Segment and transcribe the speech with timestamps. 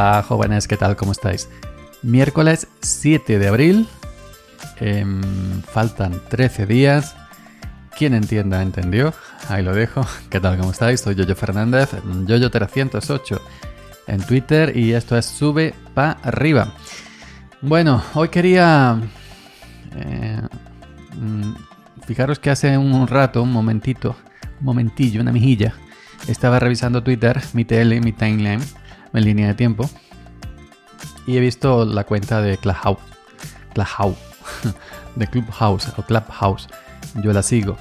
[0.00, 0.96] Hola jóvenes, ¿qué tal?
[0.96, 1.50] ¿Cómo estáis?
[2.00, 3.86] Miércoles 7 de abril,
[4.78, 5.20] em,
[5.60, 7.14] faltan 13 días.
[7.98, 9.12] Quien entienda, entendió.
[9.50, 10.06] Ahí lo dejo.
[10.30, 10.56] ¿Qué tal?
[10.56, 11.02] ¿Cómo estáis?
[11.02, 13.40] Soy Yoyo Fernández, Yoyo308
[14.06, 16.72] en Twitter y esto es Sube pa' arriba.
[17.60, 18.98] Bueno, hoy quería...
[19.96, 20.40] Eh,
[21.14, 21.52] mm,
[22.06, 24.16] fijaros que hace un rato, un momentito,
[24.60, 25.74] un momentillo, una mejilla,
[26.26, 28.62] estaba revisando Twitter, mi tele, mi timeline,
[29.12, 29.88] mi línea de tiempo,
[31.26, 32.98] y he visto la cuenta de Clubhouse,
[33.74, 34.18] Clubhouse,
[35.16, 36.68] de Clubhouse o Clubhouse.
[37.22, 37.76] Yo la sigo.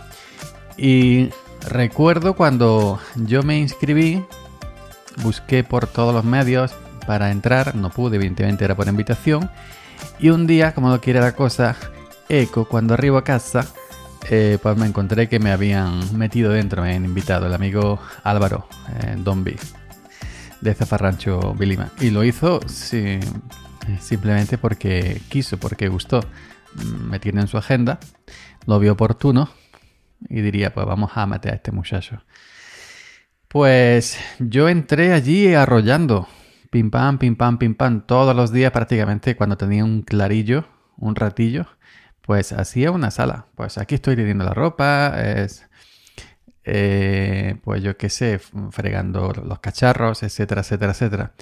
[0.78, 1.30] Y
[1.68, 4.24] recuerdo cuando yo me inscribí,
[5.24, 6.74] busqué por todos los medios
[7.05, 9.49] para entrar, no pude, evidentemente era por invitación.
[10.20, 11.76] Y un día, como no quiere la cosa,
[12.30, 13.66] eco, cuando arribo a casa,
[14.30, 18.68] eh, pues me encontré que me habían metido dentro, me habían invitado el amigo Álvaro
[19.02, 19.16] eh,
[20.62, 21.91] de Zafarrancho Vilima.
[21.99, 22.60] Y lo hizo
[23.99, 26.21] simplemente porque quiso, porque gustó.
[27.10, 27.99] Me tiene en su agenda,
[28.65, 29.49] lo vio oportuno
[30.30, 32.24] y diría, pues vamos a meter a este muchacho.
[33.48, 36.27] Pues yo entré allí arrollando,
[36.70, 40.65] pim pam, pim pam, pim pam, todos los días prácticamente cuando tenía un clarillo,
[40.98, 41.65] un ratillo,
[42.21, 43.48] pues hacía una sala.
[43.55, 45.68] Pues aquí estoy teniendo la ropa, es,
[46.71, 48.39] eh, pues yo qué sé,
[48.71, 51.34] fregando los cacharros, etcétera, etcétera, etcétera.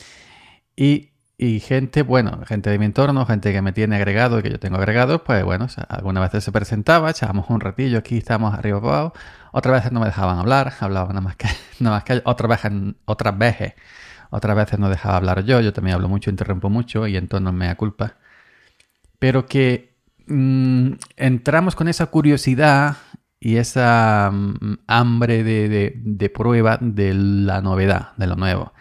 [0.76, 4.60] Y, y, gente, bueno, gente de mi entorno, gente que me tiene agregado que yo
[4.60, 9.14] tengo agregado, pues bueno, algunas veces se presentaba, echábamos un ratillo, aquí estamos arriba abajo,
[9.52, 11.48] otras veces no me dejaban hablar, hablaba nada más que,
[11.80, 12.72] nada más que otras veces,
[13.06, 13.74] otras veces,
[14.30, 17.68] otras veces no dejaba hablar yo, yo también hablo mucho, interrumpo mucho y entonces me
[17.68, 18.16] da culpa.
[19.20, 22.98] Pero que Mm, entramos con esa curiosidad
[23.40, 28.74] y esa mm, hambre de, prueba de la novedad, de lo nuevo.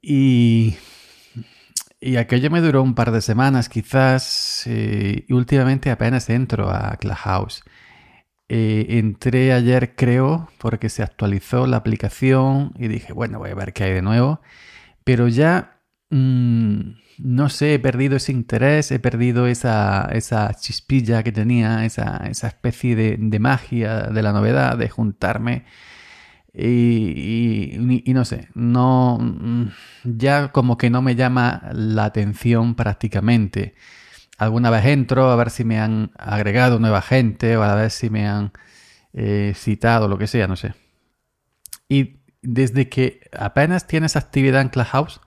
[0.00, 0.76] Y,
[2.00, 6.96] y aquello me duró un par de semanas quizás eh, y últimamente apenas entro a
[6.96, 7.62] Clubhouse.
[8.48, 13.72] Eh, entré ayer creo porque se actualizó la aplicación y dije, bueno, voy a ver
[13.72, 14.40] qué hay de nuevo.
[15.04, 15.73] Pero ya...
[16.10, 22.18] Mm, no sé, he perdido ese interés, he perdido esa, esa chispilla que tenía, esa,
[22.28, 25.64] esa especie de, magia de la novedad, de juntarme.
[26.52, 29.68] Y, y, no sé, no mm,
[30.04, 33.74] ya como que no me llama la atención prácticamente.
[34.38, 38.10] Alguna vez entro a ver si me han agregado nueva gente o a ver si
[38.10, 38.52] me han
[39.12, 40.74] eh, citado, lo que sea, no sé.
[41.88, 45.20] Y desde que apenas tienes actividad en Clubhouse,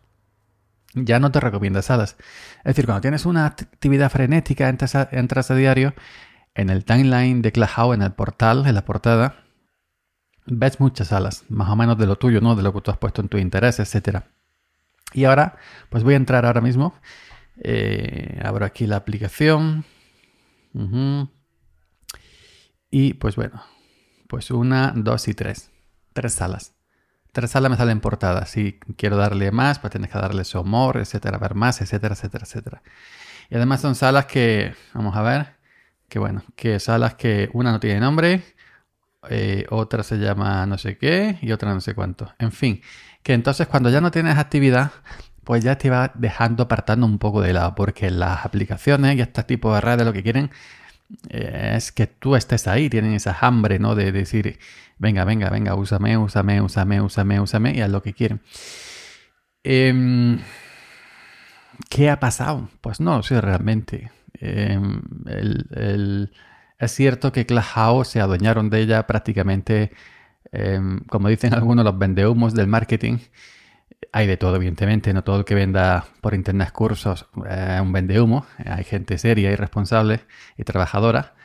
[1.05, 2.17] ya no te recomienda salas.
[2.59, 5.93] Es decir, cuando tienes una actividad frenética, entras a, a diario,
[6.55, 9.43] en el timeline de Clubhouse, en el portal, en la portada,
[10.45, 12.55] ves muchas salas, más o menos de lo tuyo, ¿no?
[12.55, 14.23] De lo que tú has puesto en tu interés, etc.
[15.13, 15.57] Y ahora,
[15.89, 16.95] pues voy a entrar ahora mismo.
[17.63, 19.85] Eh, abro aquí la aplicación.
[22.91, 23.63] Y pues bueno,
[24.27, 25.71] pues una, dos y tres.
[26.13, 26.76] Tres salas
[27.45, 28.49] salas me salen portadas.
[28.49, 32.45] Si quiero darle más, pues tienes que darle su humor, etcétera, ver más, etcétera, etcétera,
[32.45, 32.81] etcétera.
[33.49, 35.47] Y además son salas que, vamos a ver,
[36.09, 38.43] que bueno, que salas que una no tiene nombre,
[39.29, 42.33] eh, otra se llama no sé qué y otra no sé cuánto.
[42.39, 42.81] En fin,
[43.23, 44.91] que entonces cuando ya no tienes actividad,
[45.43, 49.43] pues ya te va dejando apartando un poco de lado, porque las aplicaciones y este
[49.43, 50.51] tipo de redes lo que quieren
[51.29, 53.95] eh, es que tú estés ahí, tienen esa hambre, ¿no?
[53.95, 54.59] De decir,
[54.99, 58.41] venga, venga, venga, úsame, úsame, úsame, úsame, úsame, y haz lo que quieren.
[59.63, 60.39] Em,
[61.89, 62.69] ¿Qué ha pasado?
[62.81, 64.11] Pues no lo sé realmente.
[64.39, 65.01] Em,
[66.79, 69.91] es cierto que Clubhouse se adueñaron de ella prácticamente,
[70.51, 73.17] em, como dicen algunos, los vendehumos del marketing.
[74.11, 78.45] Hay de todo, evidentemente, no todo el que venda por internet cursos es un vendehumo.
[78.65, 80.21] Hay gente seria y responsable
[80.57, 81.35] y trabajadora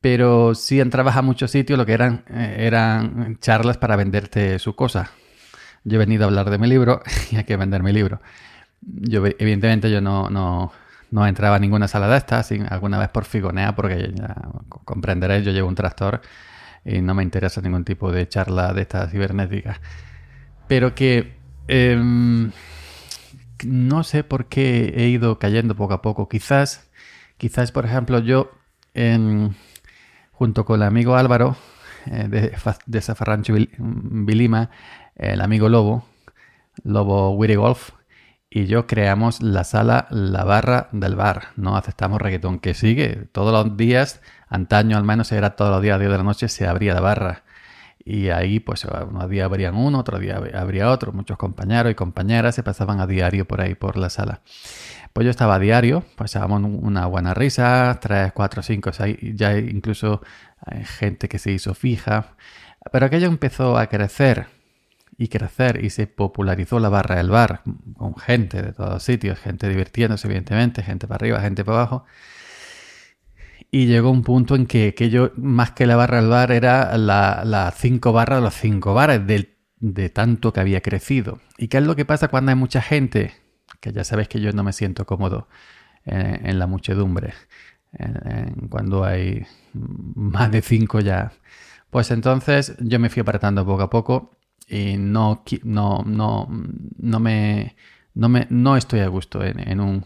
[0.00, 4.76] pero sí entrabas a muchos sitios lo que eran, eh, eran charlas para venderte su
[4.76, 5.10] cosa.
[5.84, 8.20] Yo he venido a hablar de mi libro y hay que vender mi libro.
[8.80, 10.72] Yo, evidentemente, yo no, no,
[11.10, 14.34] no entraba a ninguna sala de estas, alguna vez por figonea, porque ya
[14.84, 16.20] comprenderéis, yo llevo un tractor
[16.84, 19.80] y no me interesa ningún tipo de charla de estas cibernéticas.
[20.68, 21.34] Pero que
[21.66, 22.52] em,
[23.64, 26.28] no sé por qué he ido cayendo poco a poco.
[26.28, 26.88] Quizás,
[27.36, 28.52] quizás, por ejemplo, yo
[30.38, 31.56] junto con el amigo Álvaro
[32.06, 32.52] eh, de,
[32.86, 34.70] de Zafarrancho Vilima,
[35.16, 36.04] el amigo Lobo,
[36.84, 37.90] Lobo Witty Golf,
[38.48, 41.48] y yo creamos la sala La Barra del Bar.
[41.56, 45.96] No aceptamos reggaetón, que sigue todos los días, antaño al menos era todos los días
[45.96, 47.42] a 10 de la noche, se abría la barra.
[48.04, 51.12] Y ahí, pues, un día habrían uno, otro día habría otro.
[51.12, 54.40] Muchos compañeros y compañeras se pasaban a diario por ahí, por la sala.
[55.12, 60.22] Pues yo estaba a diario, pasábamos una buena risa, tres, cuatro, cinco, seis, ya incluso
[60.64, 62.36] hay gente que se hizo fija.
[62.92, 64.46] Pero aquello empezó a crecer
[65.16, 67.62] y crecer y se popularizó la barra del bar
[67.96, 72.04] con gente de todos sitios, gente divirtiéndose evidentemente, gente para arriba, gente para abajo.
[73.70, 77.46] Y llegó un punto en que aquello, más que la barra del bar, era las
[77.46, 81.40] la cinco barras los cinco bares de, de tanto que había crecido.
[81.58, 83.34] ¿Y qué es lo que pasa cuando hay mucha gente?
[83.80, 85.48] Que ya sabéis que yo no me siento cómodo
[86.04, 87.34] en, la muchedumbre.
[88.70, 91.32] cuando hay más de cinco ya.
[91.90, 96.48] Pues entonces yo me fui apartando poco a poco y no, no, no,
[96.98, 97.76] no me,
[98.14, 100.04] no me, no estoy a gusto en, un,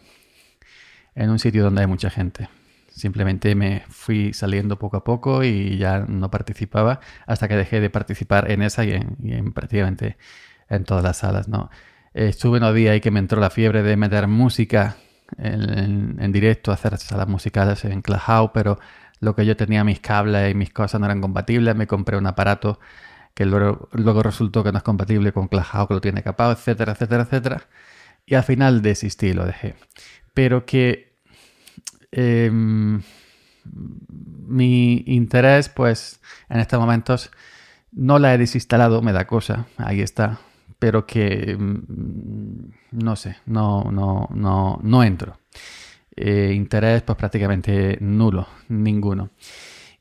[1.14, 2.48] en un sitio donde hay mucha gente.
[2.94, 7.90] Simplemente me fui saliendo poco a poco y ya no participaba hasta que dejé de
[7.90, 10.18] participar en esa y en, prácticamente
[10.68, 11.48] en todas las salas.
[11.48, 11.70] ¿no?
[12.14, 14.96] Estuve unos días ahí que me entró la fiebre de meter música
[15.38, 18.78] en, en, directo, hacer salas musicales en Clubhouse, pero
[19.20, 21.74] lo que yo tenía, mis cables y mis cosas no eran compatibles.
[21.74, 22.78] Me compré un aparato
[23.34, 26.92] que luego, luego resultó que no es compatible con Clubhouse, que lo tiene capado, etcétera,
[26.92, 27.68] etcétera, etcétera.
[28.26, 29.74] Y al final desistí, lo dejé.
[30.34, 31.11] Pero que
[32.12, 33.02] em,
[34.46, 37.30] mi interés, pues, en estos momentos
[37.92, 40.40] no la he desinstalado, me da cosa, ahí está.
[40.78, 45.38] Pero que mm, no sé, no, no, no, no entro.
[46.16, 49.30] Eh, interés, pues prácticamente nulo, ninguno.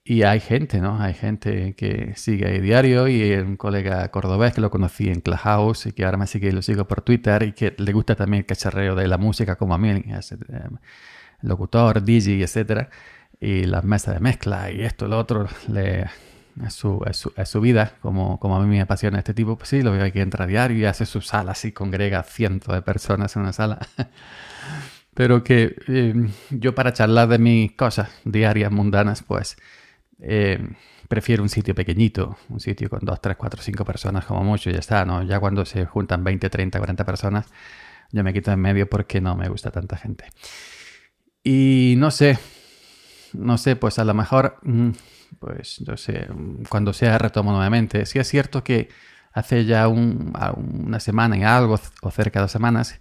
[0.04, 1.00] Y hay gente, ¿no?
[1.00, 5.86] Hay gente que sigue ahí diario y un colega cordobés que lo conocí en Clubhouse
[5.86, 8.46] y que ahora me sigue lo sigo por Twitter y que le gusta también el
[8.48, 10.04] cacharreo de la música como a mí,
[11.42, 12.90] locutor, DJ, etcétera,
[13.40, 16.08] y las mesas de mezcla y esto, lo otro, le,
[16.66, 19.82] es, su, es, su, vida, como, como a mí me apasiona este tipo, pues sí,
[19.82, 23.44] lo veo aquí entra diario y hace su sala así, congrega cientos de personas en
[23.44, 23.80] una sala.
[25.14, 26.14] Pero que eh,
[26.52, 29.58] yo para charlar de mis cosas diarias, mundanas, pues
[30.22, 30.60] eh,
[31.08, 34.74] prefiero un sitio pequeñito, un sitio con 2, 3, 4, 5 personas como mucho y
[34.74, 35.24] ya está, ¿no?
[35.24, 37.48] Ya cuando se juntan 20, 30, 40 personas,
[38.12, 40.26] yo me quito en medio porque no me gusta tanta gente.
[41.44, 42.38] Y no sé,
[43.34, 44.90] no sé, pues a lo mejor, mm,
[45.40, 46.28] pues no sé,
[46.70, 48.06] cuando sea retomo nuevamente.
[48.06, 48.90] Sí es cierto que
[49.34, 53.00] hace ya una semana y algo, o cerca de dos semanas,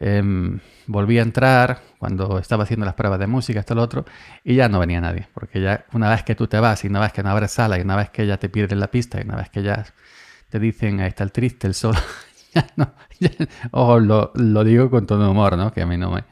[0.00, 4.04] Em, volví a entrar cuando estaba haciendo las pruebas de música, esto lo otro,
[4.42, 7.00] y ya no venía nadie, porque ya una vez que tú te vas y una
[7.00, 9.24] vez que no abres sala y una vez que ya te pierden la pista y
[9.24, 9.84] una vez que ya
[10.48, 11.98] te dicen ahí está el triste, el solo,
[12.54, 12.92] ya no,
[13.70, 15.72] ojo, lo, lo, digo con todo humor, ¿no?
[15.72, 16.24] Que a mí no me...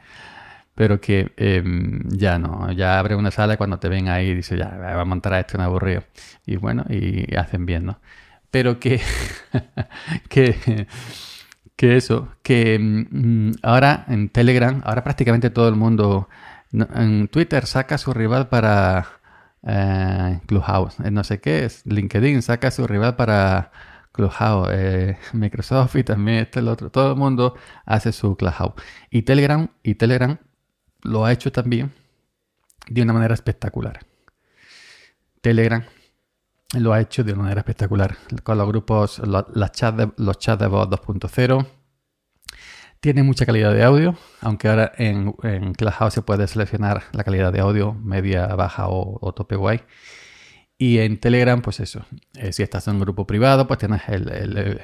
[0.75, 4.57] Pero que em, ya no, ya abre una sala y cuando te ven ahí dice
[4.57, 6.03] ya, va a montar a esto un aburrido.
[6.45, 7.99] Y bueno, y hacen bien, ¿no?
[8.51, 9.01] Pero que,
[10.29, 10.87] que
[11.75, 16.29] que eso, que mm, ahora en Telegram, ahora prácticamente todo el mundo
[16.71, 19.07] en Twitter saca su rival para
[19.63, 23.71] eh, Clubhouse, eh, no sé qué es, LinkedIn saca su rival para
[24.11, 28.73] Clubhouse, eh, Microsoft y también este el otro, todo el mundo hace su Clubhouse.
[29.09, 30.37] Y Telegram, y Telegram
[31.03, 31.93] lo ha hecho también
[32.87, 33.99] de una manera espectacular.
[35.41, 35.83] Telegram
[36.73, 38.17] lo ha hecho de una manera espectacular.
[38.43, 41.67] Con los grupos, los, chats de, los voz 2.0.
[42.99, 47.51] Tiene mucha calidad de audio, aunque ahora en, en Clubhouse se puede seleccionar la calidad
[47.51, 49.81] de audio media, baja o tope guay.
[50.83, 54.81] Y en Telegram, pues eso, eh, si estás en un grupo privado, pues tienes, el,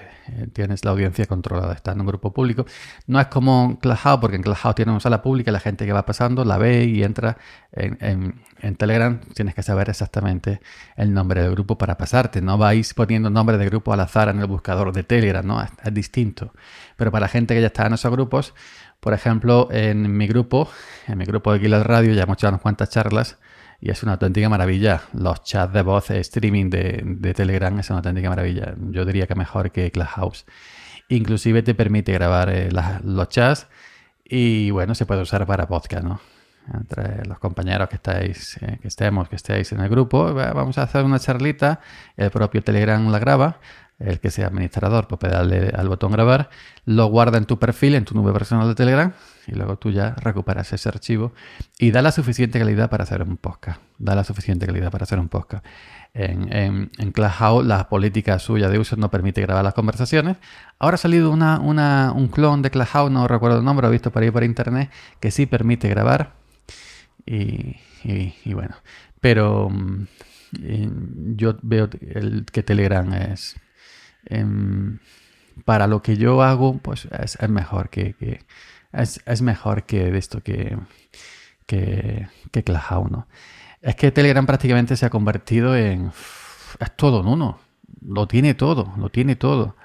[0.54, 1.74] tienes la audiencia controlada.
[1.74, 2.66] Estás en un grupo público.
[3.06, 6.06] No es como Clubhouse, porque en Clubhouse tiene una sala pública, la gente que va
[6.06, 7.38] pasando la ve y entra.
[7.74, 7.98] En,
[8.62, 10.62] en, Telegram tienes que saber exactamente
[10.96, 12.42] el nombre del grupo para pasarte.
[12.42, 15.62] No vais poniendo nombre de grupo al azar en el buscador de Telegram, ¿no?
[15.62, 16.54] Es, es distinto.
[16.96, 18.54] Pero para la gente que ya está en esos grupos,
[19.02, 20.70] por ejemplo, en mi grupo,
[21.08, 23.38] en mi grupo de Guild Radio, ya hemos hecho unas cuantas charlas
[23.82, 25.02] y es una auténtica maravilla.
[25.14, 28.76] Los chats de voz streaming de, Telegram es una auténtica maravilla.
[28.90, 30.46] Yo diría que mejor que Clubhouse.
[31.10, 32.70] Inclusive te permite grabar eh,
[33.04, 33.68] los chats
[34.24, 36.22] y bueno, se puede usar para podcast, ¿no?
[36.72, 40.84] Entre los compañeros que estáis, eh, que estemos, que estéis en el grupo, vamos a
[40.84, 41.80] hacer una charlita,
[42.16, 43.60] el propio Telegram la graba,
[43.98, 46.52] el que sea administrador, pues darle al botón grabar,
[46.86, 49.14] lo guarda en tu perfil, en tu nube personal de Telegram,
[49.50, 51.34] y luego tú ya recuperas ese archivo
[51.78, 53.82] y da la suficiente calidad para hacer un podcast.
[53.98, 55.66] Da la suficiente calidad para hacer un podcast.
[56.14, 60.38] En, en, en la política suya de uso no permite grabar las conversaciones.
[60.78, 63.94] Ahora ha salido una, una, un clon de Clubhouse, no recuerdo el nombre, lo he
[63.94, 66.34] visto por ahí por internet, que sí permite grabar.
[67.26, 68.76] Y, y, bueno,
[69.22, 70.08] pero mm,
[71.36, 73.56] yo veo el, que Telegram es...
[74.26, 75.00] Em,
[75.66, 78.16] para lo que yo hago, pues es, mejor que,
[78.94, 80.78] es, mejor que esto que,
[81.66, 83.28] que, que Clubhouse, ¿no?
[83.82, 86.12] Es que Telegram prácticamente se ha convertido en...
[86.80, 87.60] Es todo en uno.
[88.02, 89.76] Lo tiene todo, lo tiene todo.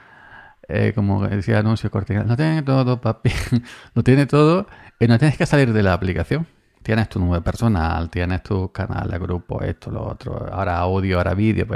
[0.69, 3.31] Eh, como decía anuncio Cortina, no tiene todo, papi.
[3.95, 4.67] lo tiene todo
[4.99, 6.47] y no tienes que salir de la aplicación.
[6.83, 11.33] Tienes tu nube personal, tienes tu canal de grupo, esto, lo otro, ahora audio, ahora
[11.33, 11.67] vídeo,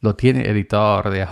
[0.00, 1.26] lo tiene editor, de,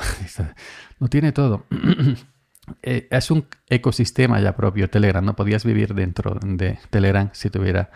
[0.98, 1.66] lo tiene todo.
[2.82, 7.90] Eh, es un ecosistema ya propio Telegram, no podías vivir dentro de Telegram si tuviera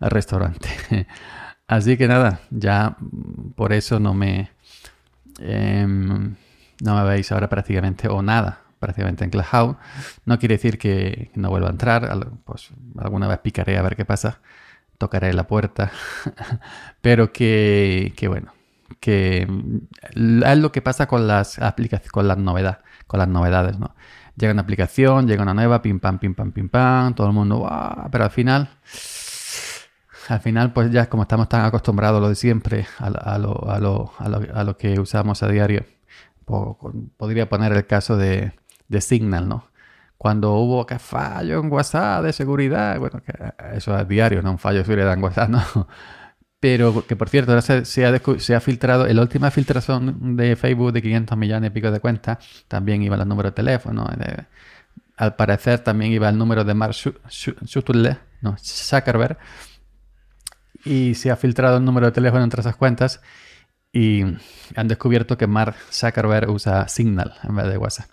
[0.00, 0.68] restaurante.
[1.68, 2.96] Así que nada, ya
[3.54, 4.50] por eso no me,
[5.38, 6.34] em,
[6.82, 9.76] no me veis ahora prácticamente o nada prácticamente en Clubhouse.
[10.26, 12.10] No quiere decir que no vuelva a entrar,
[12.44, 14.40] pues alguna vez picaré a ver qué pasa,
[14.98, 15.92] tocaré la puerta,
[17.00, 18.52] pero que, que, bueno,
[19.00, 19.48] que
[20.14, 23.94] es lo que pasa con las aplicaciones, con las novedades, con las novedades, ¿no?
[24.36, 27.68] Llega una aplicación, llega una nueva, pim pam, pim pam, pim pam, todo el mundo,
[28.10, 28.70] pero al final
[30.28, 33.78] al final, pues ya como estamos tan acostumbrados a lo de siempre, a, lo, a,
[33.78, 35.84] lo, a, lo, que usamos a diario,
[37.16, 38.52] podría poner el caso de,
[38.88, 39.68] de Signal, ¿no?
[40.18, 43.32] Cuando hubo que fallo en WhatsApp de seguridad, bueno, que
[43.76, 45.88] eso es diario, no un fallo de seguridad en WhatsApp, ¿no?
[46.62, 50.92] Pero que por cierto, ahora se, ha, se ha filtrado, la última filtración de Facebook
[50.92, 52.38] de 500 millones y pico de cuentas,
[52.68, 54.08] también iba el número de teléfono.
[55.16, 56.94] al parecer también iba el número de Mark
[58.42, 59.38] no, Zuckerberg,
[60.84, 63.20] y se ha filtrado el número de teléfono entre esas cuentas
[63.92, 64.22] y
[64.76, 68.08] han descubierto que Mark Zuckerberg usa Signal en vez de WhatsApp.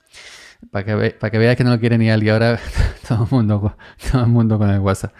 [0.71, 2.59] Para que, para que veáis que no lo quiere ni y ahora
[3.07, 3.77] todo el, mundo,
[4.11, 5.13] todo el mundo con el WhatsApp.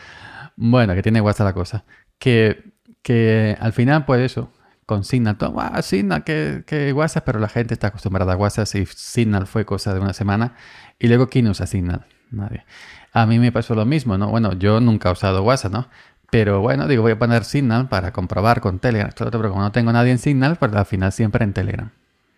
[0.56, 1.86] Bueno, que tiene WhatsApp la cosa.
[2.18, 4.52] Que, que al final, pues eso,
[4.86, 8.68] con Signal, todo, ah, Signal, que, que, WhatsApp, pero la gente está acostumbrada a WhatsApp
[8.76, 10.56] y Signal fue cosa de una semana.
[10.98, 12.06] Y luego, ¿quién usa Signal?
[12.32, 12.66] Nadie.
[13.14, 14.30] A mí me pasó lo mismo, ¿no?
[14.30, 15.88] Bueno, yo nunca he usado WhatsApp, ¿no?
[16.32, 19.12] Pero bueno, digo, voy a poner Signal para comprobar con Telegram.
[19.16, 21.92] Pero como no tengo nadie en Signal, pues al final siempre en Telegram.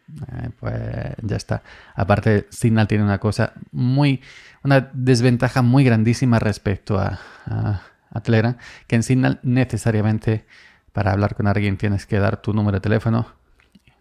[0.09, 0.73] Eh, pues
[1.21, 1.63] ya está.
[1.95, 4.21] Aparte, Signal tiene una cosa muy,
[4.63, 7.19] una desventaja muy grandísima respecto a,
[8.19, 10.45] Telegram, que en Signal necesariamente
[10.91, 13.27] para hablar con alguien tienes que dar tu número de teléfono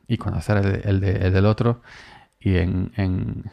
[0.08, 1.82] y conocer el, del otro.
[2.40, 3.44] Y en, en,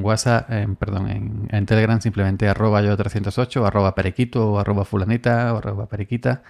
[0.00, 0.48] WhatsApp,
[0.80, 6.42] perdón, en, Telegram simplemente arroba yo 308, arroba periquito, o arroba fulanita, o arroba periquita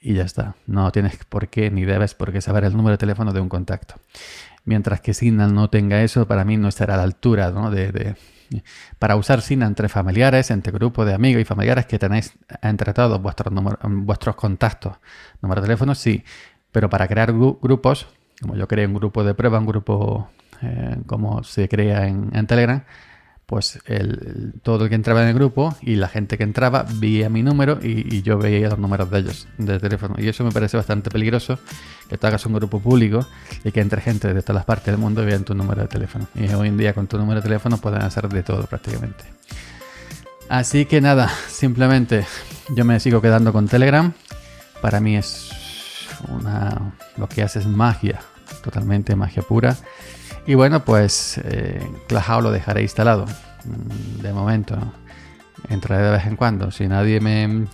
[0.00, 0.54] y ya está.
[0.66, 3.48] No tienes por qué ni debes por qué saber el número de teléfono de un
[3.48, 3.94] contacto.
[4.64, 8.16] Mientras que Signal no tenga eso, para mí no estará a la altura de,
[8.98, 13.20] para usar Signal entre familiares, entre grupos de amigos y familiares que tenéis entre todos
[13.20, 13.52] vuestros,
[13.82, 14.96] vuestros contactos.
[15.42, 16.24] Número de teléfono, sí,
[16.72, 18.08] pero para crear grupos,
[18.40, 20.30] como yo creé un grupo de prueba, un grupo
[20.62, 22.84] eh, como se crea en Telegram,
[23.48, 27.30] pues el, todo el que entraba en el grupo y la gente que entraba veía
[27.30, 30.16] mi número y, yo veía los números de ellos de teléfono.
[30.18, 31.58] Y eso me parece bastante peligroso,
[32.10, 33.26] que tú hagas un grupo público
[33.64, 35.88] y que entre gente de todas las partes del mundo y vean tu número de
[35.88, 36.28] teléfono.
[36.34, 39.24] Y hoy en día con tu número de teléfono pueden hacer de todo prácticamente.
[40.50, 42.26] Así que nada, simplemente
[42.76, 44.12] yo me sigo quedando con Telegram.
[44.82, 45.48] Para mí es
[46.28, 46.92] una...
[47.16, 48.20] lo que hace es magia,
[48.62, 49.74] totalmente magia pura.
[50.48, 54.78] Y bueno, pues eh, lo dejaré instalado mm, de momento.
[55.68, 56.70] Entraré de vez en cuando.
[56.70, 57.66] Si nadie me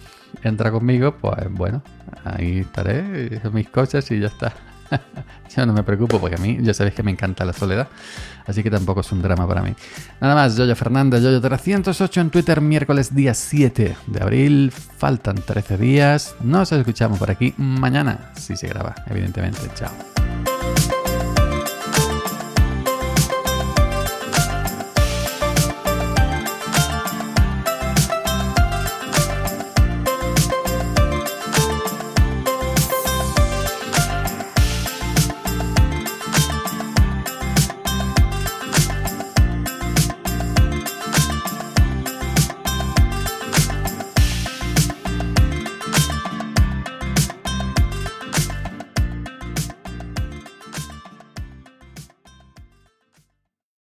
[0.42, 1.84] entra conmigo, pues bueno,
[2.24, 4.52] ahí estaré, mis cosas y ya está.
[5.56, 7.86] Yo no me preocupo porque a mí ya sabéis que me encanta la soledad,
[8.44, 9.72] así que tampoco es un drama para mí.
[10.20, 14.72] Nada más, Yoyo Fernández, Yoyo308 en Twitter, miércoles día 7 de abril.
[14.72, 16.34] Faltan 13 días.
[16.40, 19.60] Nos escuchamos por aquí mañana, si se graba, evidentemente.
[19.76, 20.23] Chao.